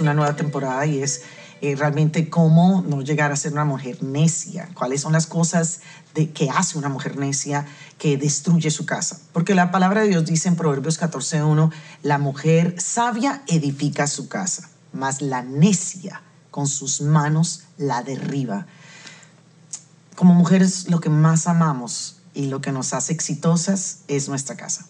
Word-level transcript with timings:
una 0.00 0.14
nueva 0.14 0.36
temporada 0.36 0.84
y 0.86 1.02
es 1.02 1.22
eh, 1.62 1.74
realmente 1.74 2.28
cómo 2.28 2.84
no 2.86 3.00
llegar 3.00 3.32
a 3.32 3.36
ser 3.36 3.52
una 3.52 3.64
mujer 3.64 4.02
necia, 4.02 4.68
cuáles 4.74 5.00
son 5.00 5.12
las 5.14 5.26
cosas 5.26 5.80
de, 6.14 6.30
que 6.30 6.50
hace 6.50 6.76
una 6.76 6.90
mujer 6.90 7.16
necia 7.16 7.66
que 7.98 8.18
destruye 8.18 8.70
su 8.70 8.84
casa. 8.84 9.18
Porque 9.32 9.54
la 9.54 9.70
palabra 9.70 10.02
de 10.02 10.08
Dios 10.08 10.26
dice 10.26 10.48
en 10.48 10.56
Proverbios 10.56 11.00
14.1, 11.00 11.72
la 12.02 12.18
mujer 12.18 12.74
sabia 12.78 13.42
edifica 13.46 14.06
su 14.06 14.28
casa, 14.28 14.68
mas 14.92 15.22
la 15.22 15.42
necia 15.42 16.20
con 16.50 16.66
sus 16.66 17.00
manos 17.00 17.62
la 17.78 18.02
derriba. 18.02 18.66
Como 20.14 20.34
mujeres 20.34 20.90
lo 20.90 21.00
que 21.00 21.08
más 21.08 21.46
amamos 21.46 22.16
y 22.34 22.46
lo 22.46 22.60
que 22.60 22.72
nos 22.72 22.92
hace 22.92 23.14
exitosas 23.14 24.00
es 24.08 24.28
nuestra 24.28 24.56
casa. 24.56 24.86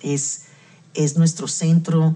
Es, 0.00 0.42
es 0.94 1.16
nuestro 1.16 1.48
centro, 1.48 2.14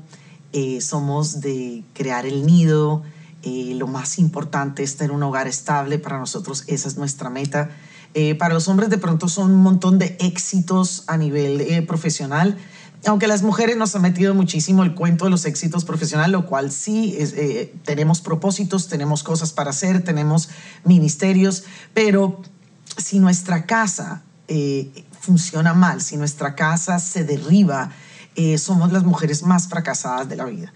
eh, 0.59 0.81
somos 0.81 1.43
de 1.43 1.85
crear 1.93 2.25
el 2.25 2.47
nido, 2.47 3.03
eh, 3.43 3.75
lo 3.77 3.87
más 3.89 4.19
importante 4.19 4.83
es 4.83 4.97
tener 4.97 5.11
un 5.11 5.23
hogar 5.23 5.47
estable, 5.47 5.99
para 5.99 6.19
nosotros 6.19 6.65
esa 6.67 6.89
es 6.89 6.97
nuestra 6.97 7.29
meta. 7.29 7.69
Eh, 8.15 8.35
para 8.37 8.55
los 8.55 8.67
hombres 8.67 8.89
de 8.89 8.97
pronto 8.97 9.29
son 9.29 9.51
un 9.51 9.61
montón 9.61 9.99
de 9.99 10.17
éxitos 10.19 11.05
a 11.09 11.19
nivel 11.19 11.85
profesional, 11.87 12.57
aunque 13.05 13.27
las 13.27 13.43
mujeres 13.43 13.77
nos 13.77 13.95
han 13.97 14.01
metido 14.01 14.35
muchísimo 14.35 14.83
el 14.83 14.95
cuento 14.95 15.27
de 15.27 15.31
los 15.31 15.45
éxitos 15.45 15.85
profesionales, 15.85 16.33
lo 16.33 16.47
cual 16.47 16.73
sí, 16.73 17.19
tenemos 17.85 18.23
propósitos, 18.23 18.89
tenemos 18.89 19.23
cosas 19.23 19.53
para 19.53 19.69
hacer, 19.69 20.05
tenemos 20.05 20.49
ministerios, 20.85 21.65
pero 21.93 22.41
si 22.97 23.19
nuestra 23.19 23.67
casa 23.67 24.23
funciona 25.21 25.75
mal, 25.75 26.01
si 26.01 26.17
nuestra 26.17 26.55
casa 26.55 26.99
se 26.99 27.25
derriba, 27.25 27.91
eh, 28.37 28.59
somos 28.59 28.93
las 28.93 29.05
mujeres 29.05 29.43
más 29.43 29.69
fracasadas 29.69 30.29
de 30.29 30.37
la 30.37 30.45
vida. 30.45 30.73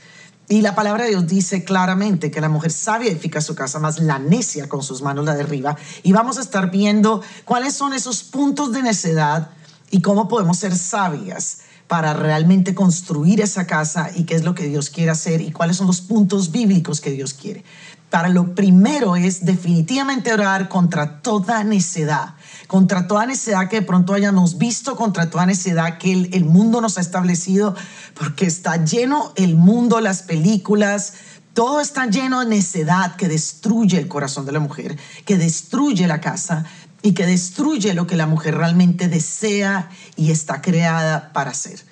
Y 0.49 0.63
la 0.63 0.75
palabra 0.75 1.05
de 1.05 1.11
Dios 1.11 1.29
dice 1.29 1.63
claramente 1.63 2.33
que 2.33 2.41
la 2.41 2.49
mujer 2.49 2.73
sabia 2.73 3.09
edifica 3.09 3.41
su 3.41 3.55
casa, 3.55 3.79
más 3.79 4.01
la 4.01 4.19
necia 4.19 4.69
con 4.69 4.83
sus 4.83 5.01
manos 5.01 5.25
la 5.25 5.37
derriba. 5.37 5.77
Y 6.03 6.11
vamos 6.11 6.39
a 6.39 6.41
estar 6.41 6.73
viendo 6.73 7.23
cuáles 7.45 7.75
son 7.75 7.93
esos 7.93 8.25
puntos 8.25 8.73
de 8.73 8.83
necedad 8.83 9.51
y 9.93 10.03
cómo 10.03 10.27
podemos 10.27 10.59
ser 10.59 10.77
sabias 10.77 11.59
para 11.87 12.15
realmente 12.15 12.75
construir 12.75 13.41
esa 13.41 13.67
casa 13.67 14.11
y 14.15 14.25
qué 14.25 14.35
es 14.35 14.43
lo 14.43 14.55
que 14.55 14.67
Dios 14.67 14.91
quiere 14.91 15.13
hacer 15.13 15.41
y 15.41 15.53
cuáles 15.53 15.77
son 15.77 15.87
los 15.87 16.01
puntos 16.01 16.51
bíblicos 16.51 17.01
que 17.01 17.11
Dios 17.11 17.33
quiere. 17.33 17.65
Para 18.11 18.29
lo 18.29 18.55
primero 18.55 19.17
es 19.17 19.45
definitivamente 19.45 20.33
orar 20.33 20.69
contra 20.69 21.21
toda 21.23 21.65
necedad 21.65 22.35
contra 22.71 23.09
toda 23.09 23.27
necedad 23.27 23.69
que 23.69 23.81
de 23.81 23.87
pronto 23.87 24.15
hayamos 24.15 24.57
visto, 24.57 24.95
contra 24.95 25.29
toda 25.29 25.45
necedad 25.45 25.99
que 25.99 26.13
el, 26.13 26.45
mundo 26.45 26.81
nos 26.81 26.99
ha 26.99 27.01
establecido, 27.01 27.75
porque 28.15 28.47
está 28.47 28.85
lleno 28.85 29.33
el 29.35 29.57
mundo, 29.57 30.01
las 30.01 30.23
películas, 30.23 31.15
todo 31.53 31.81
está 31.81 32.07
lleno 32.07 32.39
de 32.39 32.47
necedad 32.47 33.17
que 33.17 33.27
destruye 33.27 33.99
el 33.99 34.07
corazón 34.07 34.47
de 34.47 34.53
la 34.53 34.61
mujer, 34.61 34.97
que 35.25 35.37
destruye 35.37 36.07
la 36.07 36.21
casa 36.21 36.65
y 37.03 37.13
que 37.13 37.27
destruye 37.27 37.93
lo 37.93 38.07
que 38.07 38.15
la 38.15 38.29
mujer 38.29 38.57
realmente 38.57 39.09
desea 39.09 39.91
y 40.15 40.31
está 40.31 40.63
creada 40.63 41.33
para 41.33 41.51
hacer. 41.51 41.85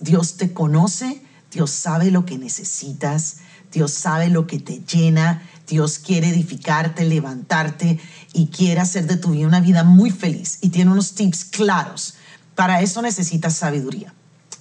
Dios 0.00 0.38
te 0.38 0.54
conoce, 0.54 1.22
Dios 1.52 1.70
sabe 1.70 2.10
lo 2.10 2.24
que 2.24 2.38
necesitas, 2.38 3.40
Dios 3.70 3.92
sabe 3.92 4.30
lo 4.30 4.46
que 4.46 4.58
te 4.58 4.80
llena, 4.86 5.42
Dios 5.66 5.98
quiere 5.98 6.28
edificarte, 6.28 7.04
levantarte 7.04 7.98
y 8.32 8.48
quiere 8.48 8.80
hacer 8.80 9.06
de 9.06 9.16
tu 9.16 9.30
vida 9.30 9.46
una 9.46 9.60
vida 9.60 9.84
muy 9.84 10.10
feliz 10.10 10.58
y 10.60 10.68
tiene 10.68 10.90
unos 10.90 11.14
tips 11.14 11.44
claros. 11.46 12.14
Para 12.54 12.82
eso 12.82 13.00
necesitas 13.02 13.54
sabiduría. 13.54 14.12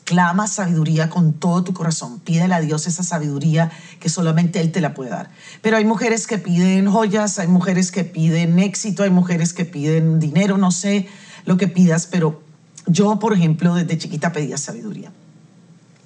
Clama 0.05 0.47
sabiduría 0.47 1.09
con 1.09 1.33
todo 1.33 1.63
tu 1.63 1.73
corazón. 1.73 2.19
Pídele 2.19 2.53
a 2.53 2.59
Dios 2.59 2.87
esa 2.87 3.03
sabiduría 3.03 3.71
que 3.99 4.09
solamente 4.09 4.59
Él 4.59 4.71
te 4.71 4.81
la 4.81 4.93
puede 4.93 5.11
dar. 5.11 5.29
Pero 5.61 5.77
hay 5.77 5.85
mujeres 5.85 6.27
que 6.27 6.37
piden 6.37 6.89
joyas, 6.89 7.39
hay 7.39 7.47
mujeres 7.47 7.91
que 7.91 8.03
piden 8.03 8.59
éxito, 8.59 9.03
hay 9.03 9.09
mujeres 9.09 9.53
que 9.53 9.65
piden 9.65 10.19
dinero, 10.19 10.57
no 10.57 10.71
sé 10.71 11.07
lo 11.45 11.57
que 11.57 11.67
pidas, 11.67 12.07
pero 12.07 12.41
yo, 12.85 13.17
por 13.19 13.33
ejemplo, 13.33 13.75
desde 13.75 13.97
chiquita 13.97 14.31
pedía 14.31 14.57
sabiduría. 14.57 15.11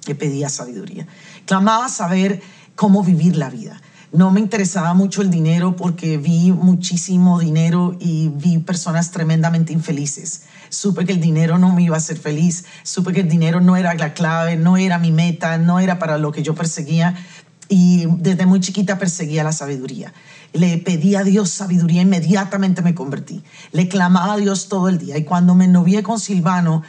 Que 0.04 0.14
pedía 0.14 0.48
sabiduría. 0.48 1.06
Clamaba 1.44 1.88
saber 1.88 2.40
cómo 2.76 3.02
vivir 3.02 3.36
la 3.36 3.50
vida. 3.50 3.80
No 4.10 4.30
me 4.30 4.40
interesaba 4.40 4.94
mucho 4.94 5.20
el 5.20 5.30
dinero 5.30 5.76
porque 5.76 6.16
vi 6.16 6.50
muchísimo 6.50 7.38
dinero 7.40 7.94
y 8.00 8.28
vi 8.28 8.56
personas 8.58 9.10
tremendamente 9.10 9.74
infelices. 9.74 10.44
Supe 10.70 11.04
que 11.04 11.12
el 11.12 11.20
dinero 11.20 11.58
no 11.58 11.74
me 11.74 11.82
iba 11.82 11.94
a 11.94 11.98
hacer 11.98 12.16
feliz, 12.16 12.64
supe 12.82 13.12
que 13.12 13.20
el 13.20 13.28
dinero 13.28 13.60
no 13.60 13.76
era 13.76 13.92
la 13.94 14.14
clave, 14.14 14.56
no 14.56 14.78
era 14.78 14.98
mi 14.98 15.12
meta, 15.12 15.58
no 15.58 15.78
era 15.78 15.98
para 15.98 16.16
lo 16.16 16.32
que 16.32 16.42
yo 16.42 16.54
perseguía. 16.54 17.16
Y 17.68 18.06
desde 18.16 18.46
muy 18.46 18.60
chiquita 18.60 18.98
perseguía 18.98 19.44
la 19.44 19.52
sabiduría. 19.52 20.14
Le 20.54 20.78
pedí 20.78 21.14
a 21.14 21.22
Dios 21.22 21.50
sabiduría, 21.50 22.00
inmediatamente 22.00 22.80
me 22.80 22.94
convertí. 22.94 23.42
Le 23.72 23.88
clamaba 23.88 24.34
a 24.34 24.36
Dios 24.38 24.68
todo 24.68 24.88
el 24.88 24.96
día. 24.96 25.18
Y 25.18 25.24
cuando 25.24 25.54
me 25.54 25.68
novié 25.68 26.02
con 26.02 26.18
Silvano, 26.18 26.82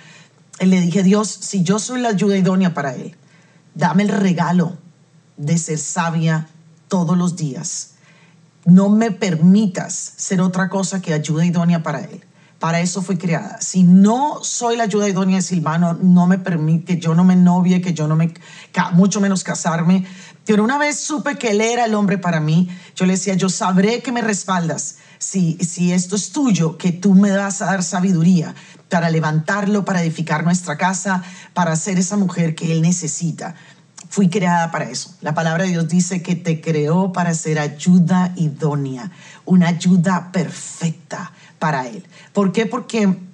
le 0.61 0.79
dije, 0.79 1.03
Dios, 1.03 1.27
si 1.27 1.63
yo 1.63 1.79
soy 1.79 1.99
la 1.99 2.09
ayuda 2.09 2.37
idónea 2.37 2.73
para 2.73 2.95
él, 2.95 3.17
dame 3.75 4.03
el 4.03 4.09
regalo 4.09 4.77
de 5.35 5.57
ser 5.57 5.79
sabia 5.79 6.47
todos 6.89 7.17
los 7.17 7.37
días. 7.37 7.91
No 8.65 8.89
me 8.89 9.11
permitas 9.11 10.13
ser 10.17 10.41
otra 10.41 10.67
cosa 10.67 11.01
que 11.01 11.13
ayuda 11.13 11.45
idónea 11.45 11.81
para 11.81 12.01
Él. 12.01 12.25
Para 12.59 12.81
eso 12.81 13.01
fui 13.01 13.17
creada. 13.17 13.61
Si 13.61 13.83
no 13.83 14.43
soy 14.43 14.75
la 14.75 14.83
ayuda 14.83 15.07
idónea 15.07 15.37
de 15.37 15.41
Silvano, 15.41 15.93
no 15.93 16.27
me 16.27 16.37
permite 16.37 16.95
que 16.95 17.01
yo 17.01 17.15
no 17.15 17.23
me 17.23 17.37
novie, 17.37 17.79
que 17.79 17.93
yo 17.93 18.05
no 18.05 18.17
me, 18.17 18.33
mucho 18.91 19.21
menos 19.21 19.45
casarme. 19.45 20.05
Pero 20.45 20.65
una 20.65 20.77
vez 20.77 20.99
supe 20.99 21.37
que 21.37 21.51
Él 21.51 21.61
era 21.61 21.85
el 21.85 21.95
hombre 21.95 22.17
para 22.17 22.41
mí, 22.41 22.69
yo 22.95 23.05
le 23.05 23.13
decía, 23.13 23.35
yo 23.35 23.47
sabré 23.47 24.01
que 24.01 24.11
me 24.11 24.21
respaldas. 24.21 24.97
Si, 25.19 25.57
si 25.59 25.93
esto 25.93 26.17
es 26.17 26.31
tuyo, 26.31 26.77
que 26.77 26.91
tú 26.91 27.13
me 27.13 27.31
vas 27.31 27.61
a 27.61 27.67
dar 27.67 27.81
sabiduría 27.81 28.55
para 28.89 29.09
levantarlo, 29.09 29.85
para 29.85 30.01
edificar 30.01 30.43
nuestra 30.43 30.77
casa, 30.77 31.23
para 31.53 31.77
ser 31.77 31.97
esa 31.97 32.17
mujer 32.17 32.55
que 32.55 32.73
Él 32.73 32.81
necesita. 32.81 33.55
Fui 34.07 34.29
creada 34.29 34.71
para 34.71 34.89
eso. 34.89 35.15
La 35.21 35.33
palabra 35.33 35.63
de 35.65 35.71
Dios 35.71 35.87
dice 35.87 36.21
que 36.21 36.35
te 36.35 36.61
creó 36.61 37.11
para 37.11 37.33
ser 37.33 37.59
ayuda 37.59 38.33
idónea, 38.37 39.11
una 39.45 39.67
ayuda 39.67 40.31
perfecta 40.31 41.31
para 41.59 41.87
Él. 41.87 42.07
¿Por 42.31 42.51
qué? 42.51 42.65
Porque 42.65 43.28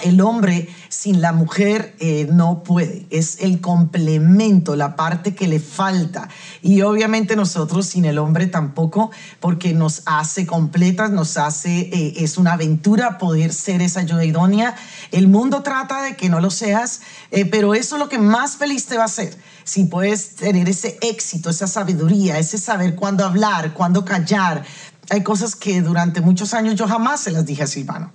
el 0.00 0.20
hombre 0.20 0.68
sin 0.88 1.20
la 1.20 1.32
mujer 1.32 1.94
eh, 2.00 2.28
no 2.30 2.62
puede, 2.62 3.06
es 3.10 3.38
el 3.40 3.60
complemento, 3.60 4.74
la 4.74 4.96
parte 4.96 5.34
que 5.34 5.46
le 5.46 5.60
falta. 5.60 6.28
Y 6.60 6.82
obviamente 6.82 7.36
nosotros 7.36 7.86
sin 7.86 8.04
el 8.04 8.18
hombre 8.18 8.46
tampoco, 8.46 9.10
porque 9.40 9.74
nos 9.74 10.02
hace 10.06 10.46
completas, 10.46 11.10
nos 11.10 11.36
hace, 11.36 11.80
eh, 11.80 12.14
es 12.18 12.38
una 12.38 12.54
aventura 12.54 13.18
poder 13.18 13.52
ser 13.52 13.82
esa 13.82 14.00
ayuda 14.00 14.24
idónea. 14.24 14.74
El 15.10 15.28
mundo 15.28 15.62
trata 15.62 16.02
de 16.02 16.16
que 16.16 16.28
no 16.28 16.40
lo 16.40 16.50
seas, 16.50 17.00
eh, 17.30 17.44
pero 17.44 17.74
eso 17.74 17.96
es 17.96 18.00
lo 18.00 18.08
que 18.08 18.18
más 18.18 18.56
feliz 18.56 18.86
te 18.86 18.96
va 18.96 19.02
a 19.02 19.06
hacer. 19.06 19.36
Si 19.64 19.84
puedes 19.84 20.36
tener 20.36 20.68
ese 20.68 20.98
éxito, 21.00 21.50
esa 21.50 21.66
sabiduría, 21.66 22.38
ese 22.38 22.58
saber 22.58 22.96
cuándo 22.96 23.24
hablar, 23.24 23.72
cuándo 23.74 24.04
callar. 24.04 24.64
Hay 25.10 25.22
cosas 25.22 25.54
que 25.54 25.82
durante 25.82 26.20
muchos 26.20 26.54
años 26.54 26.74
yo 26.74 26.88
jamás 26.88 27.20
se 27.20 27.30
las 27.30 27.44
dije 27.44 27.62
a 27.62 27.66
Silvano 27.66 28.12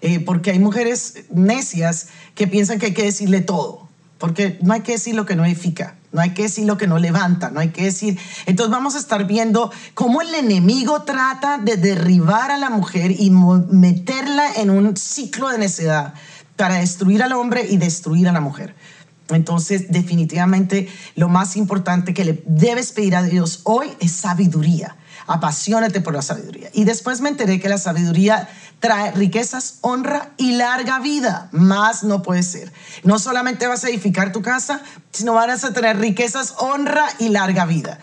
eh, 0.00 0.20
porque 0.20 0.50
hay 0.50 0.58
mujeres 0.58 1.24
necias 1.30 2.08
que 2.34 2.46
piensan 2.46 2.78
que 2.78 2.86
hay 2.86 2.94
que 2.94 3.04
decirle 3.04 3.40
todo, 3.40 3.88
porque 4.18 4.58
no 4.62 4.72
hay 4.72 4.80
que 4.80 4.92
decir 4.92 5.14
lo 5.14 5.26
que 5.26 5.36
no 5.36 5.44
edifica, 5.44 5.96
no 6.12 6.20
hay 6.20 6.30
que 6.30 6.42
decir 6.42 6.66
lo 6.66 6.78
que 6.78 6.86
no 6.86 6.98
levanta, 6.98 7.50
no 7.50 7.60
hay 7.60 7.68
que 7.68 7.84
decir... 7.84 8.18
Entonces 8.46 8.70
vamos 8.70 8.94
a 8.94 8.98
estar 8.98 9.26
viendo 9.26 9.70
cómo 9.94 10.22
el 10.22 10.34
enemigo 10.34 11.02
trata 11.02 11.58
de 11.58 11.76
derribar 11.76 12.50
a 12.50 12.56
la 12.56 12.70
mujer 12.70 13.10
y 13.10 13.30
meterla 13.30 14.52
en 14.56 14.70
un 14.70 14.96
ciclo 14.96 15.50
de 15.50 15.58
necedad 15.58 16.14
para 16.56 16.76
destruir 16.76 17.22
al 17.22 17.32
hombre 17.32 17.66
y 17.68 17.76
destruir 17.76 18.28
a 18.28 18.32
la 18.32 18.40
mujer. 18.40 18.74
Entonces, 19.28 19.90
definitivamente, 19.90 20.88
lo 21.16 21.28
más 21.28 21.56
importante 21.56 22.14
que 22.14 22.24
le 22.24 22.42
debes 22.46 22.92
pedir 22.92 23.16
a 23.16 23.22
Dios 23.22 23.60
hoy 23.64 23.88
es 24.00 24.12
sabiduría. 24.12 24.96
Apasionate 25.26 26.00
por 26.00 26.14
la 26.14 26.22
sabiduría. 26.22 26.70
Y 26.72 26.84
después 26.84 27.20
me 27.20 27.28
enteré 27.28 27.58
que 27.58 27.68
la 27.68 27.78
sabiduría 27.78 28.48
trae 28.80 29.10
riquezas, 29.12 29.78
honra 29.80 30.32
y 30.36 30.52
larga 30.52 30.98
vida. 31.00 31.48
Más 31.52 32.04
no 32.04 32.22
puede 32.22 32.42
ser. 32.42 32.72
No 33.04 33.18
solamente 33.18 33.66
vas 33.66 33.84
a 33.84 33.88
edificar 33.88 34.32
tu 34.32 34.42
casa, 34.42 34.82
sino 35.12 35.34
vas 35.34 35.64
a 35.64 35.72
tener 35.72 35.98
riquezas, 35.98 36.54
honra 36.58 37.06
y 37.18 37.30
larga 37.30 37.66
vida. 37.66 37.98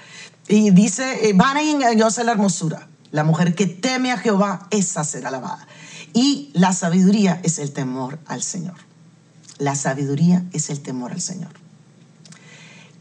Y 0.47 0.71
dice, 0.71 1.29
eh, 1.29 1.33
van 1.33 1.57
a 1.57 1.61
engañosa 1.61 2.23
la 2.23 2.33
hermosura. 2.33 2.87
La 3.11 3.23
mujer 3.23 3.55
que 3.55 3.67
teme 3.67 4.11
a 4.11 4.17
Jehová, 4.17 4.67
esa 4.71 5.03
será 5.03 5.29
alabada. 5.29 5.67
Y 6.13 6.51
la 6.53 6.73
sabiduría 6.73 7.39
es 7.43 7.59
el 7.59 7.71
temor 7.71 8.19
al 8.25 8.41
Señor. 8.43 8.75
La 9.59 9.75
sabiduría 9.75 10.43
es 10.51 10.69
el 10.69 10.81
temor 10.81 11.11
al 11.11 11.21
Señor. 11.21 11.51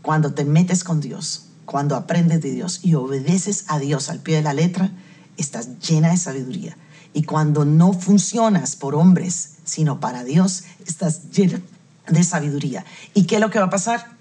Cuando 0.02 0.34
te 0.34 0.44
metes 0.44 0.84
con 0.84 1.00
Dios, 1.00 1.46
cuando 1.64 1.96
aprendes 1.96 2.42
de 2.42 2.50
Dios 2.50 2.80
y 2.82 2.94
obedeces 2.94 3.64
a 3.68 3.78
Dios 3.78 4.10
al 4.10 4.20
pie 4.20 4.36
de 4.36 4.42
la 4.42 4.52
letra, 4.52 4.90
estás 5.36 5.78
llena 5.78 6.10
de 6.10 6.16
sabiduría. 6.16 6.76
Y 7.14 7.24
cuando 7.24 7.64
no 7.64 7.92
funcionas 7.92 8.76
por 8.76 8.94
hombres, 8.94 9.56
sino 9.64 10.00
para 10.00 10.24
Dios, 10.24 10.64
estás 10.86 11.30
llena 11.30 11.60
de 12.08 12.24
sabiduría. 12.24 12.84
¿Y 13.14 13.24
qué 13.24 13.36
es 13.36 13.40
lo 13.40 13.50
que 13.50 13.58
va 13.58 13.66
a 13.66 13.70
pasar? 13.70 14.16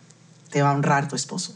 Te 0.49 0.61
va 0.61 0.71
a 0.71 0.73
honrar 0.73 1.07
tu 1.07 1.15
esposo 1.15 1.55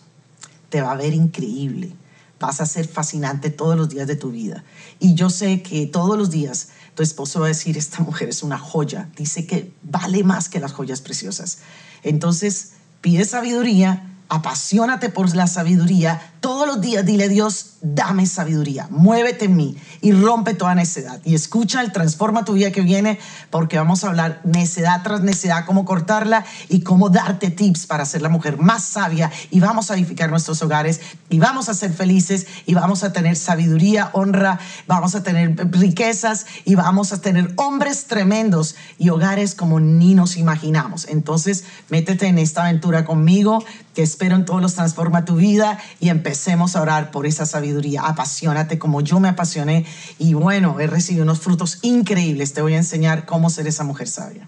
te 0.76 0.82
va 0.82 0.92
a 0.92 0.96
ver 0.96 1.14
increíble. 1.14 1.94
Vas 2.38 2.60
a 2.60 2.66
ser 2.66 2.86
fascinante 2.86 3.50
todos 3.50 3.78
los 3.78 3.88
días 3.88 4.08
de 4.08 4.18
tu 4.18 4.32
vida. 4.32 4.66
Y 5.00 5.16
yo 5.16 5.30
sé 5.30 5.62
que 5.62 5.86
todos 5.86 6.18
los 6.18 6.30
días 6.32 6.68
tu 6.96 7.02
esposo 7.02 7.40
va 7.40 7.46
a 7.46 7.48
decir, 7.48 7.78
esta 7.78 8.04
mujer 8.04 8.28
es 8.28 8.44
una 8.44 8.58
joya. 8.58 9.10
Dice 9.16 9.48
que 9.48 9.72
vale 9.84 10.26
más 10.26 10.50
que 10.50 10.60
las 10.60 10.74
joyas 10.74 11.00
preciosas. 11.00 11.60
Entonces, 12.04 12.74
pide 13.00 13.24
sabiduría, 13.24 14.15
apasionate 14.30 15.10
por 15.10 15.34
la 15.36 15.48
sabiduría. 15.48 16.34
Todos 16.40 16.68
los 16.68 16.82
días 16.82 17.06
dile 17.06 17.28
Dios, 17.28 17.78
dame 17.82 18.26
sabiduría, 18.28 18.88
muévete 18.92 19.46
en 19.46 19.56
mí 19.56 19.78
y 20.02 20.12
rompe 20.12 20.54
toda 20.54 20.76
necedad. 20.76 21.20
Y 21.24 21.34
escucha 21.34 21.82
el 21.82 21.92
Transforma 21.92 22.46
tu 22.46 22.54
vida 22.54 22.72
que 22.72 22.82
viene, 22.82 23.20
porque 23.50 23.78
vamos 23.78 24.04
a 24.04 24.10
hablar 24.10 24.42
necedad 24.44 25.02
tras 25.04 25.22
necedad, 25.22 25.66
cómo 25.66 25.86
cortarla 25.86 26.46
y 26.70 26.82
cómo 26.82 27.10
darte 27.10 27.50
tips 27.50 27.88
para 27.88 28.06
ser 28.06 28.22
la 28.22 28.30
mujer 28.30 28.58
más 28.58 28.84
sabia. 28.84 29.32
Y 29.50 29.60
vamos 29.60 29.90
a 29.90 29.96
edificar 29.96 30.30
nuestros 30.30 30.62
hogares 30.62 31.02
y 31.30 31.40
vamos 31.40 31.70
a 31.70 31.74
ser 31.74 31.94
felices 31.94 32.46
y 32.66 32.76
vamos 32.76 33.04
a 33.04 33.12
tener 33.12 33.36
sabiduría, 33.36 34.10
honra, 34.14 34.60
vamos 34.88 35.16
a 35.16 35.24
tener 35.24 35.56
riquezas 35.72 36.46
y 36.64 36.76
vamos 36.76 37.12
a 37.12 37.22
tener 37.22 37.54
hombres 37.56 38.06
tremendos 38.06 38.76
y 39.00 39.10
hogares 39.10 39.56
como 39.56 39.80
ni 39.80 40.14
nos 40.14 40.38
imaginamos. 40.38 41.08
Entonces, 41.08 41.64
métete 41.90 42.28
en 42.28 42.38
esta 42.38 42.64
aventura 42.64 43.06
conmigo, 43.06 43.64
que 43.94 44.04
espero 44.16 44.38
en 44.38 44.46
todos 44.46 44.62
los 44.62 44.76
Transforma 44.76 45.26
tu 45.26 45.36
vida 45.36 45.78
y 46.00 46.08
empecemos 46.08 46.78
a 46.78 46.82
orar 46.82 47.12
por 47.12 47.26
esa 47.26 47.46
sabiduría 47.46 48.04
apasionate 48.04 48.80
como 48.80 49.02
yo 49.02 49.20
me 49.20 49.28
apasioné 49.28 49.86
y 50.18 50.34
bueno, 50.34 50.80
he 50.80 50.88
recibido 50.88 51.24
unos 51.24 51.40
frutos 51.40 51.80
increíbles. 51.82 52.54
Te 52.54 52.62
voy 52.62 52.76
a 52.76 52.78
enseñar 52.78 53.26
cómo 53.26 53.50
ser 53.50 53.68
esa 53.68 53.84
mujer 53.84 54.08
sabia. 54.08 54.48